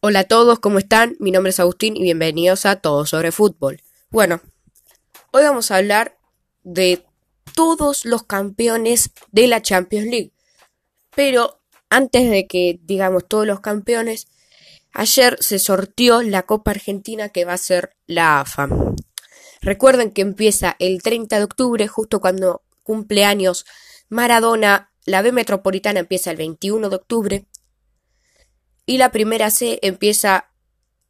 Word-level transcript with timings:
Hola 0.00 0.20
a 0.20 0.24
todos, 0.24 0.60
¿cómo 0.60 0.78
están? 0.78 1.16
Mi 1.18 1.32
nombre 1.32 1.50
es 1.50 1.58
Agustín 1.58 1.96
y 1.96 2.02
bienvenidos 2.02 2.66
a 2.66 2.76
Todos 2.76 3.10
sobre 3.10 3.32
Fútbol. 3.32 3.82
Bueno, 4.10 4.40
hoy 5.32 5.42
vamos 5.42 5.72
a 5.72 5.76
hablar 5.78 6.16
de 6.62 7.04
todos 7.56 8.04
los 8.04 8.22
campeones 8.22 9.10
de 9.32 9.48
la 9.48 9.60
Champions 9.60 10.06
League. 10.06 10.32
Pero 11.16 11.60
antes 11.90 12.30
de 12.30 12.46
que 12.46 12.78
digamos 12.84 13.26
todos 13.26 13.44
los 13.44 13.58
campeones, 13.58 14.28
ayer 14.92 15.36
se 15.40 15.58
sortió 15.58 16.22
la 16.22 16.44
Copa 16.44 16.70
Argentina 16.70 17.30
que 17.30 17.44
va 17.44 17.54
a 17.54 17.58
ser 17.58 17.96
la 18.06 18.38
AFA. 18.38 18.68
Recuerden 19.60 20.12
que 20.12 20.22
empieza 20.22 20.76
el 20.78 21.02
30 21.02 21.38
de 21.38 21.42
octubre, 21.44 21.88
justo 21.88 22.20
cuando 22.20 22.62
cumple 22.84 23.24
años 23.24 23.66
Maradona. 24.08 24.92
La 25.06 25.22
B 25.22 25.32
Metropolitana 25.32 25.98
empieza 25.98 26.30
el 26.30 26.36
21 26.36 26.88
de 26.88 26.96
octubre 26.96 27.48
y 28.88 28.96
la 28.96 29.12
primera 29.12 29.50
C 29.50 29.78
empieza 29.82 30.50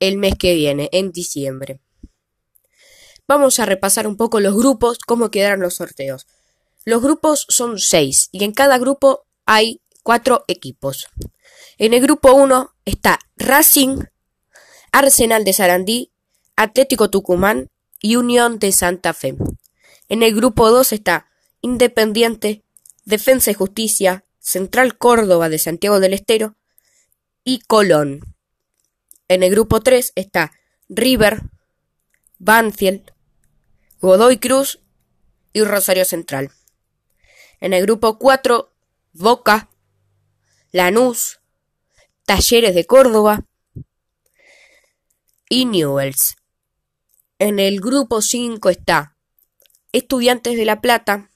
el 0.01 0.19
mes 0.19 0.35
que 0.37 0.57
viene, 0.57 0.89
en 0.91 1.13
diciembre. 1.13 1.81
Vamos 3.29 3.61
a 3.61 3.67
repasar 3.67 4.09
un 4.09 4.17
poco 4.17 4.41
los 4.41 4.57
grupos, 4.57 4.99
cómo 4.99 5.31
quedaron 5.31 5.61
los 5.61 5.77
sorteos. 5.77 6.27
Los 6.85 7.01
grupos 7.01 7.47
son 7.49 7.79
seis 7.79 8.31
y 8.33 8.43
en 8.43 8.51
cada 8.51 8.79
grupo 8.79 9.27
hay 9.47 9.81
cuatro 10.03 10.45
equipos. 10.49 11.07
En 11.79 11.95
el 11.95 12.01
grupo 12.01 12.33
1 12.33 12.75
está 12.85 13.21
Racing, 13.37 13.99
Arsenal 14.91 15.45
de 15.45 15.53
Sarandí, 15.53 16.11
Atlético 16.57 17.11
Tucumán 17.11 17.71
y 18.01 18.17
Unión 18.17 18.59
de 18.59 18.73
Santa 18.73 19.15
Fe. 19.15 19.37
En 20.09 20.25
el 20.25 20.35
grupo 20.35 20.69
2 20.73 20.93
está 20.93 21.31
Independiente, 21.61 22.65
Defensa 23.05 23.53
y 23.53 23.55
Justicia, 23.55 24.25
Central 24.41 24.99
Córdoba 24.99 25.49
de 25.49 25.61
Santiago 25.61 26.01
del 26.01 26.15
Estero 26.15 26.58
y 27.49 27.61
Colón. 27.61 28.21
En 29.27 29.43
el 29.43 29.51
grupo 29.53 29.81
3 29.81 30.13
está 30.17 30.53
River, 30.91 31.45
Banfield, 32.39 33.15
Godoy 34.03 34.37
Cruz 34.37 34.81
y 35.55 35.65
Rosario 35.65 36.05
Central. 36.05 36.51
En 37.61 37.73
el 37.73 37.85
grupo 37.85 38.19
4, 38.19 38.71
Boca, 39.15 39.71
Lanús, 40.73 41.41
Talleres 42.27 42.75
de 42.75 42.85
Córdoba 42.85 43.47
y 45.49 45.65
Newells. 45.65 46.37
En 47.39 47.61
el 47.61 47.81
grupo 47.81 48.21
5 48.21 48.69
está 48.69 49.17
Estudiantes 49.93 50.55
de 50.55 50.67
La 50.67 50.83
Plata, 50.83 51.31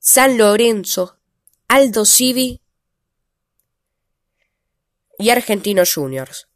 San 0.00 0.36
Lorenzo, 0.36 1.16
Aldo 1.66 2.04
Civi 2.04 2.60
y 5.20 5.30
Argentinos 5.30 5.94
Juniors. 5.94 6.48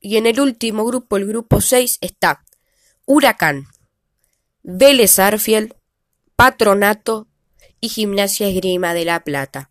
Y 0.00 0.16
en 0.16 0.26
el 0.26 0.40
último 0.40 0.84
grupo, 0.84 1.18
el 1.18 1.26
grupo 1.26 1.60
6, 1.60 1.98
está 2.00 2.44
Huracán, 3.04 3.66
Vélez 4.62 5.18
Arfiel, 5.18 5.74
Patronato 6.34 7.28
y 7.80 7.90
Gimnasia 7.90 8.48
Esgrima 8.48 8.94
de 8.94 9.04
La 9.04 9.22
Plata. 9.22 9.70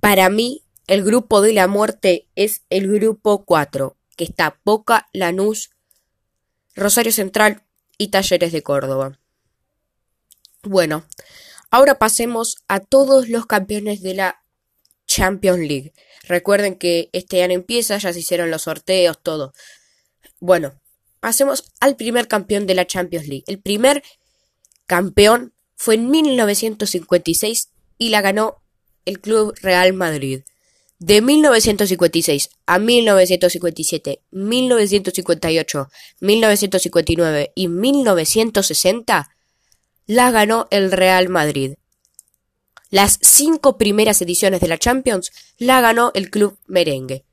Para 0.00 0.30
mí, 0.30 0.64
el 0.86 1.04
grupo 1.04 1.42
de 1.42 1.52
la 1.52 1.66
muerte 1.66 2.28
es 2.34 2.62
el 2.70 2.90
grupo 2.90 3.44
4, 3.44 3.96
que 4.16 4.24
está 4.24 4.58
Boca, 4.64 5.08
Lanús, 5.12 5.70
Rosario 6.74 7.12
Central 7.12 7.64
y 7.98 8.08
Talleres 8.08 8.52
de 8.52 8.62
Córdoba. 8.62 9.18
Bueno, 10.62 11.04
ahora 11.70 11.98
pasemos 11.98 12.56
a 12.68 12.80
todos 12.80 13.28
los 13.28 13.46
campeones 13.46 14.00
de 14.02 14.14
la 14.14 14.42
Champions 15.16 15.60
League. 15.60 15.94
Recuerden 16.24 16.74
que 16.74 17.08
este 17.12 17.42
año 17.42 17.54
empieza, 17.54 17.96
ya 17.96 18.12
se 18.12 18.20
hicieron 18.20 18.50
los 18.50 18.62
sorteos, 18.62 19.18
todo. 19.22 19.54
Bueno, 20.40 20.78
pasemos 21.20 21.72
al 21.80 21.96
primer 21.96 22.28
campeón 22.28 22.66
de 22.66 22.74
la 22.74 22.86
Champions 22.86 23.26
League. 23.26 23.44
El 23.46 23.58
primer 23.58 24.02
campeón 24.86 25.54
fue 25.74 25.94
en 25.94 26.10
1956 26.10 27.70
y 27.96 28.10
la 28.10 28.20
ganó 28.20 28.62
el 29.06 29.20
Club 29.20 29.54
Real 29.62 29.94
Madrid. 29.94 30.42
De 30.98 31.22
1956 31.22 32.50
a 32.66 32.78
1957, 32.78 34.20
1958, 34.30 35.88
1959 36.20 37.52
y 37.54 37.68
1960 37.68 39.30
la 40.06 40.30
ganó 40.30 40.66
el 40.70 40.92
Real 40.92 41.30
Madrid. 41.30 41.76
Las 42.90 43.18
cinco 43.20 43.78
primeras 43.78 44.20
ediciones 44.22 44.60
de 44.60 44.68
la 44.68 44.78
Champions 44.78 45.32
la 45.58 45.80
ganó 45.80 46.12
el 46.14 46.30
club 46.30 46.56
merengue. 46.66 47.24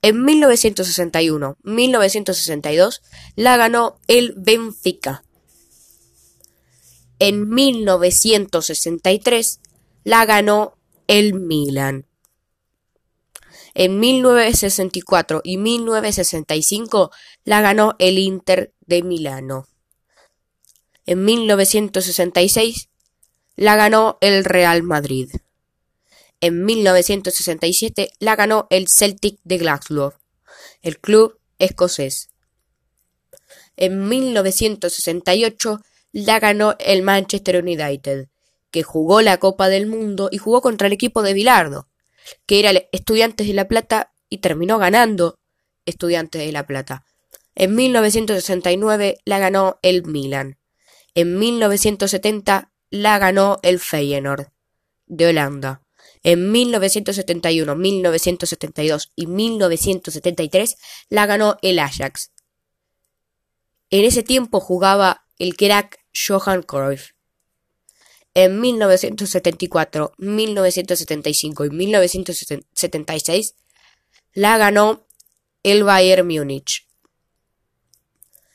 En 0.00 0.24
1961, 0.24 1.58
1962 1.62 3.02
la 3.36 3.56
ganó 3.56 3.98
el 4.08 4.34
Benfica. 4.36 5.24
En 7.18 7.50
1963 7.50 9.60
la 10.02 10.24
ganó 10.24 10.78
el 11.06 11.34
Milan. 11.34 12.06
En 13.74 14.00
1964 14.00 15.40
y 15.44 15.56
1965 15.56 17.10
la 17.44 17.60
ganó 17.60 17.94
el 17.98 18.18
Inter 18.18 18.74
de 18.80 19.02
Milano. 19.02 19.66
En 21.06 21.24
1966 21.24 22.88
la 23.56 23.76
ganó 23.76 24.18
el 24.20 24.44
Real 24.44 24.82
Madrid. 24.82 25.30
En 26.40 26.64
1967 26.64 28.10
la 28.18 28.34
ganó 28.34 28.66
el 28.70 28.88
Celtic 28.88 29.38
de 29.44 29.58
Glasgow, 29.58 30.12
el 30.80 30.98
club 30.98 31.38
escocés. 31.58 32.30
En 33.76 34.08
1968 34.08 35.80
la 36.12 36.40
ganó 36.40 36.74
el 36.78 37.02
Manchester 37.02 37.62
United, 37.62 38.28
que 38.70 38.82
jugó 38.82 39.22
la 39.22 39.38
Copa 39.38 39.68
del 39.68 39.86
Mundo 39.86 40.28
y 40.32 40.38
jugó 40.38 40.60
contra 40.60 40.88
el 40.88 40.92
equipo 40.92 41.22
de 41.22 41.34
Bilardo, 41.34 41.88
que 42.46 42.58
era 42.58 42.72
Estudiantes 42.90 43.46
de 43.46 43.54
La 43.54 43.68
Plata 43.68 44.12
y 44.28 44.38
terminó 44.38 44.78
ganando 44.78 45.38
Estudiantes 45.86 46.44
de 46.44 46.52
La 46.52 46.66
Plata. 46.66 47.04
En 47.54 47.74
1969 47.74 49.18
la 49.24 49.38
ganó 49.38 49.78
el 49.82 50.04
Milan. 50.04 50.58
En 51.14 51.38
1970 51.38 52.71
la 52.92 53.18
ganó 53.18 53.58
el 53.62 53.80
Feyenoord 53.80 54.52
de 55.06 55.26
Holanda. 55.26 55.82
En 56.22 56.52
1971, 56.52 57.74
1972 57.74 59.12
y 59.16 59.26
1973 59.26 60.76
la 61.08 61.24
ganó 61.26 61.56
el 61.62 61.78
Ajax. 61.78 62.32
En 63.88 64.04
ese 64.04 64.22
tiempo 64.22 64.60
jugaba 64.60 65.24
el 65.38 65.56
crack 65.56 66.00
Johan 66.14 66.62
Cruyff. 66.62 67.12
En 68.34 68.60
1974, 68.60 70.12
1975 70.18 71.64
y 71.64 71.70
1976 71.70 73.54
la 74.34 74.58
ganó 74.58 75.06
el 75.62 75.82
Bayern 75.82 76.26
Múnich. 76.28 76.86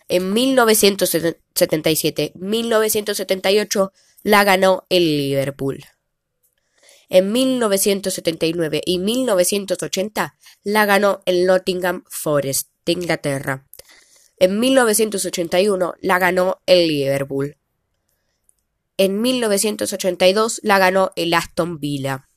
En 0.09 0.31
1977, 0.31 2.31
1978 2.35 3.91
la 4.23 4.45
ganó 4.45 4.85
el 4.89 5.17
Liverpool. 5.17 5.83
En 7.09 7.33
1979 7.33 8.81
y 8.85 8.99
1980 8.99 10.37
la 10.63 10.85
ganó 10.85 11.23
el 11.25 11.45
Nottingham 11.45 12.05
Forest 12.09 12.69
de 12.85 12.93
Inglaterra. 12.93 13.65
En 14.39 14.59
1981 14.59 15.95
la 15.99 16.19
ganó 16.19 16.61
el 16.65 16.87
Liverpool. 16.87 17.57
En 18.97 19.21
1982 19.21 20.61
la 20.63 20.79
ganó 20.79 21.11
el 21.17 21.33
Aston 21.33 21.79
Villa. 21.79 22.29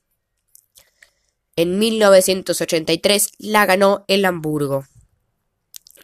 En 1.55 1.79
1983 1.79 3.29
la 3.39 3.65
ganó 3.67 4.05
el 4.09 4.25
Hamburgo 4.25 4.87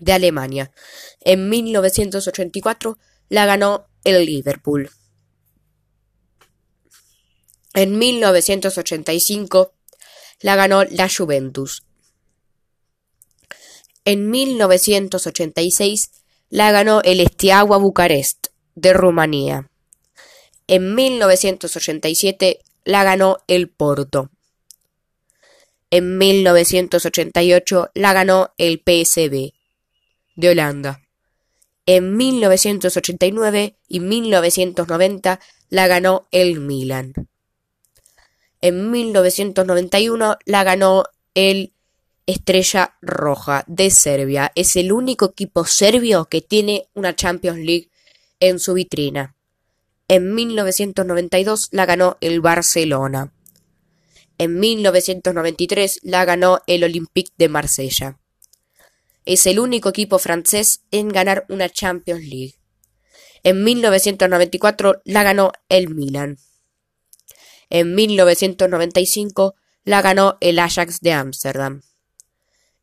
de 0.00 0.12
Alemania. 0.12 0.72
En 1.20 1.48
1984 1.48 2.98
la 3.28 3.46
ganó 3.46 3.86
el 4.04 4.24
Liverpool. 4.24 4.90
En 7.74 7.98
1985 7.98 9.72
la 10.40 10.56
ganó 10.56 10.84
la 10.84 11.08
Juventus. 11.08 11.82
En 14.04 14.30
1986 14.30 16.10
la 16.48 16.70
ganó 16.70 17.02
el 17.02 17.20
Estiagua 17.20 17.78
Bucarest 17.78 18.48
de 18.74 18.92
Rumanía. 18.92 19.68
En 20.68 20.94
1987 20.94 22.60
la 22.84 23.04
ganó 23.04 23.38
el 23.48 23.68
Porto. 23.68 24.30
En 25.90 26.18
1988 26.18 27.90
la 27.94 28.12
ganó 28.12 28.52
el 28.58 28.82
PSB 28.84 29.55
de 30.36 30.50
Holanda. 30.50 31.02
En 31.86 32.16
1989 32.16 33.76
y 33.88 34.00
1990 34.00 35.40
la 35.70 35.86
ganó 35.86 36.28
el 36.30 36.60
Milan. 36.60 37.12
En 38.60 38.90
1991 38.90 40.36
la 40.44 40.64
ganó 40.64 41.04
el 41.34 41.72
Estrella 42.26 42.96
Roja 43.00 43.64
de 43.68 43.90
Serbia. 43.90 44.50
Es 44.54 44.76
el 44.76 44.92
único 44.92 45.26
equipo 45.26 45.64
serbio 45.64 46.24
que 46.24 46.40
tiene 46.40 46.88
una 46.94 47.14
Champions 47.14 47.58
League 47.58 47.90
en 48.40 48.58
su 48.58 48.74
vitrina. 48.74 49.36
En 50.08 50.34
1992 50.34 51.68
la 51.70 51.86
ganó 51.86 52.16
el 52.20 52.40
Barcelona. 52.40 53.32
En 54.38 54.58
1993 54.58 56.00
la 56.02 56.24
ganó 56.24 56.60
el 56.66 56.84
Olympique 56.84 57.32
de 57.38 57.48
Marsella. 57.48 58.18
Es 59.26 59.44
el 59.46 59.58
único 59.58 59.88
equipo 59.88 60.20
francés 60.20 60.84
en 60.92 61.08
ganar 61.08 61.46
una 61.48 61.68
Champions 61.68 62.24
League. 62.24 62.54
En 63.42 63.64
1994 63.64 65.02
la 65.04 65.24
ganó 65.24 65.50
el 65.68 65.90
Milan. 65.90 66.38
En 67.68 67.96
1995 67.96 69.56
la 69.84 70.00
ganó 70.00 70.38
el 70.40 70.60
Ajax 70.60 71.00
de 71.00 71.12
Ámsterdam. 71.12 71.82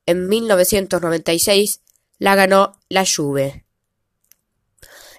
En 0.06 0.28
1996 0.28 1.80
la 2.20 2.36
ganó 2.36 2.78
la 2.90 3.06
Juve. 3.06 3.66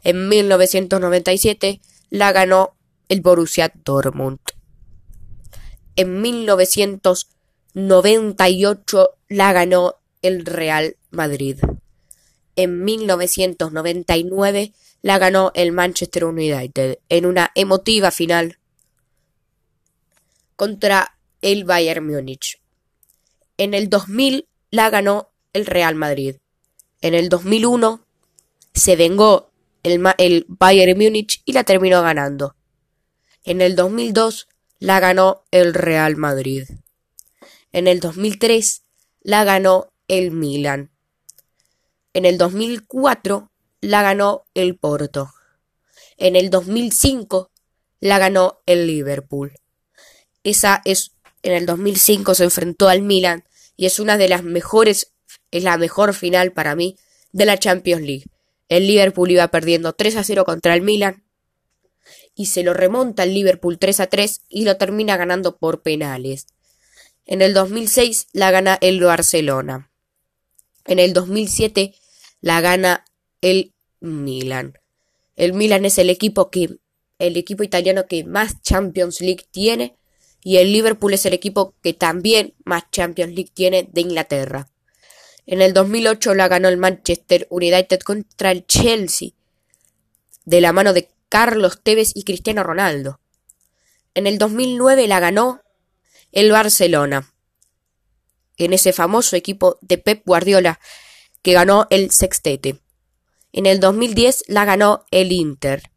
En 0.02 0.28
1997 0.28 1.80
la 2.10 2.32
ganó 2.32 2.76
el 3.08 3.22
Borussia 3.22 3.72
Dortmund. 3.74 4.40
En 5.96 6.20
1998 6.20 9.18
la 9.28 9.52
ganó 9.54 10.03
el 10.24 10.44
Real 10.46 10.96
Madrid. 11.10 11.58
En 12.56 12.82
1999 12.84 14.72
la 15.02 15.18
ganó 15.18 15.52
el 15.54 15.70
Manchester 15.72 16.24
United 16.24 16.98
en 17.08 17.26
una 17.26 17.50
emotiva 17.54 18.10
final 18.10 18.58
contra 20.56 21.18
el 21.42 21.64
Bayern 21.64 22.06
Múnich. 22.06 22.60
En 23.58 23.74
el 23.74 23.90
2000 23.90 24.48
la 24.70 24.88
ganó 24.88 25.30
el 25.52 25.66
Real 25.66 25.94
Madrid. 25.94 26.36
En 27.02 27.12
el 27.14 27.28
2001 27.28 28.04
se 28.72 28.96
vengó 28.96 29.50
el, 29.82 30.46
Bayern 30.48 30.98
Múnich 30.98 31.42
y 31.44 31.52
la 31.52 31.64
terminó 31.64 32.00
ganando. 32.00 32.56
En 33.44 33.60
el 33.60 33.76
2002 33.76 34.48
la 34.78 35.00
ganó 35.00 35.44
el 35.50 35.74
Real 35.74 36.16
Madrid. 36.16 36.64
En 37.72 37.88
el 37.88 38.00
2003 38.00 38.84
la 39.20 39.44
ganó 39.44 39.92
el 40.08 40.30
Milan. 40.30 40.90
En 42.12 42.24
el 42.24 42.38
2004 42.38 43.50
la 43.80 44.02
ganó 44.02 44.44
el 44.54 44.76
Porto. 44.76 45.32
En 46.16 46.36
el 46.36 46.50
2005 46.50 47.50
la 48.00 48.18
ganó 48.18 48.60
el 48.66 48.86
Liverpool. 48.86 49.52
Esa 50.42 50.82
es 50.84 51.14
en 51.44 51.52
el 51.52 51.66
2005 51.66 52.34
se 52.34 52.44
enfrentó 52.44 52.88
al 52.88 53.02
Milan 53.02 53.44
y 53.76 53.84
es 53.84 53.98
una 53.98 54.16
de 54.16 54.28
las 54.28 54.42
mejores, 54.42 55.12
es 55.50 55.62
la 55.62 55.76
mejor 55.76 56.14
final 56.14 56.52
para 56.52 56.74
mí 56.74 56.96
de 57.32 57.44
la 57.44 57.58
Champions 57.58 58.02
League. 58.02 58.24
El 58.70 58.86
Liverpool 58.86 59.30
iba 59.30 59.46
perdiendo 59.48 59.92
3 59.92 60.16
a 60.16 60.24
0 60.24 60.46
contra 60.46 60.74
el 60.74 60.80
Milan 60.80 61.22
y 62.34 62.46
se 62.46 62.62
lo 62.62 62.72
remonta 62.72 63.24
el 63.24 63.34
Liverpool 63.34 63.78
3 63.78 64.00
a 64.00 64.06
3 64.06 64.42
y 64.48 64.64
lo 64.64 64.78
termina 64.78 65.18
ganando 65.18 65.58
por 65.58 65.82
penales. 65.82 66.46
En 67.26 67.42
el 67.42 67.52
2006 67.52 68.28
la 68.32 68.50
gana 68.50 68.78
el 68.80 69.02
Barcelona. 69.02 69.90
En 70.86 70.98
el 70.98 71.12
2007 71.12 71.94
la 72.40 72.60
gana 72.60 73.04
el 73.40 73.75
Milan. 74.00 74.78
El 75.36 75.54
Milan 75.54 75.84
es 75.84 75.98
el 75.98 76.10
equipo 76.10 76.50
que 76.50 76.78
el 77.19 77.36
equipo 77.36 77.62
italiano 77.62 78.06
que 78.06 78.25
más 78.25 78.60
Champions 78.62 79.20
League 79.20 79.46
tiene 79.50 79.96
y 80.42 80.58
el 80.58 80.72
Liverpool 80.72 81.14
es 81.14 81.25
el 81.26 81.32
equipo 81.32 81.75
que 81.82 81.94
también 81.94 82.54
más 82.64 82.84
Champions 82.90 83.34
League 83.34 83.50
tiene 83.54 83.88
de 83.90 84.00
Inglaterra. 84.02 84.69
En 85.46 85.62
el 85.62 85.72
2008 85.72 86.34
la 86.34 86.48
ganó 86.48 86.69
el 86.69 86.76
Manchester 86.76 87.46
United 87.50 88.00
contra 88.00 88.50
el 88.50 88.66
Chelsea 88.66 89.31
de 90.44 90.60
la 90.60 90.72
mano 90.72 90.92
de 90.92 91.08
Carlos 91.28 91.81
Tevez 91.82 92.12
y 92.14 92.25
Cristiano 92.25 92.62
Ronaldo. 92.62 93.20
En 94.14 94.26
el 94.26 94.38
2009 94.38 95.08
la 95.08 95.20
ganó 95.20 95.62
el 96.32 96.52
Barcelona 96.52 97.33
en 98.58 98.72
ese 98.72 98.92
famoso 98.92 99.36
equipo 99.36 99.78
de 99.80 99.98
Pep 99.98 100.22
Guardiola 100.24 100.80
que 101.42 101.52
ganó 101.52 101.86
el 101.90 102.10
sextete. 102.10 102.80
En 103.52 103.66
el 103.66 103.80
2010 103.80 104.44
la 104.48 104.64
ganó 104.64 105.04
el 105.10 105.32
Inter. 105.32 105.90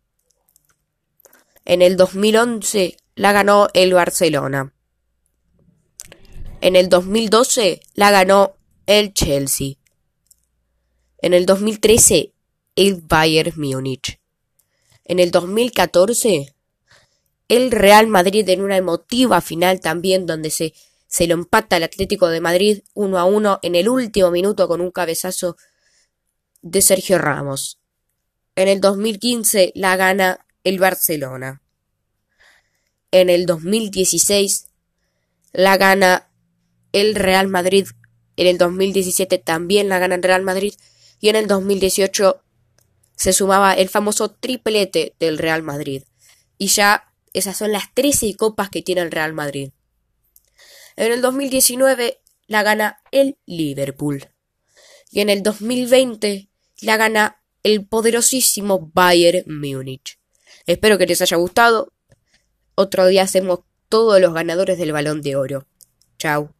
En 1.65 1.81
el 1.81 1.98
2011 1.98 2.98
la 3.15 3.31
ganó 3.31 3.68
el 3.74 3.94
Barcelona. 3.94 4.74
En 6.62 6.75
el 6.75 6.89
2012 6.89 7.81
la 7.94 8.12
ganó 8.12 8.56
el 8.86 9.13
Chelsea. 9.13 9.75
En 11.19 11.33
el 11.33 11.45
2013 11.45 12.33
el 12.75 13.01
Bayern 13.01 13.53
Múnich. 13.56 14.19
En 15.03 15.19
el 15.19 15.31
2014 15.31 16.53
el 17.48 17.71
Real 17.71 18.07
Madrid 18.07 18.48
en 18.50 18.62
una 18.62 18.77
emotiva 18.77 19.42
final 19.42 19.80
también 19.80 20.25
donde 20.25 20.50
se, 20.50 20.74
se 21.07 21.25
lo 21.25 21.33
empata 21.33 21.77
el 21.77 21.83
Atlético 21.83 22.27
de 22.27 22.42
Madrid 22.42 22.83
1 22.94 23.18
a 23.18 23.25
1 23.25 23.59
en 23.63 23.75
el 23.75 23.89
último 23.89 24.30
minuto 24.30 24.68
con 24.68 24.81
un 24.81 24.92
cabezazo 24.92 25.57
de 26.62 26.81
Sergio 26.81 27.18
Ramos. 27.18 27.80
En 28.56 28.68
el 28.68 28.81
2015 28.81 29.71
la 29.75 29.95
gana 29.95 30.45
el 30.63 30.80
Barcelona. 30.80 31.62
En 33.12 33.30
el 33.30 33.45
2016 33.45 34.68
la 35.54 35.77
gana 35.77 36.30
el 36.92 37.15
Real 37.15 37.48
Madrid. 37.48 37.88
En 38.36 38.48
el 38.48 38.57
2017 38.57 39.38
también 39.38 39.89
la 39.89 40.00
gana 40.00 40.15
el 40.15 40.24
Real 40.24 40.44
Madrid. 40.44 40.74
Y 41.19 41.30
en 41.30 41.36
el 41.36 41.48
2018 41.48 42.44
se 43.15 43.33
sumaba 43.33 43.74
el 43.74 43.89
famoso 43.89 44.30
triplete 44.30 45.15
del 45.19 45.38
Real 45.38 45.63
Madrid. 45.63 46.03
Y 46.57 46.68
ya 46.68 47.13
esas 47.33 47.57
son 47.57 47.71
las 47.71 47.94
13 47.94 48.36
copas 48.36 48.69
que 48.69 48.81
tiene 48.81 49.01
el 49.01 49.12
Real 49.12 49.33
Madrid. 49.33 49.71
En 50.98 51.12
el 51.12 51.22
2019 51.22 52.22
la 52.48 52.64
gana 52.64 53.00
el 53.12 53.38
Liverpool. 53.46 54.30
Y 55.12 55.22
en 55.22 55.30
el 55.30 55.44
2020 55.44 56.50
la 56.82 56.98
gana 56.98 57.44
el 57.62 57.86
poderosísimo 57.86 58.92
Bayern 58.94 59.44
Múnich. 59.48 60.20
Espero 60.66 60.98
que 60.98 61.06
les 61.06 61.22
haya 61.22 61.38
gustado. 61.38 61.94
Otro 62.74 63.06
día 63.06 63.22
hacemos 63.22 63.60
todos 63.90 64.20
los 64.20 64.34
ganadores 64.34 64.80
del 64.80 64.92
balón 64.92 65.22
de 65.22 65.36
oro. 65.36 65.68
Chao. 66.18 66.56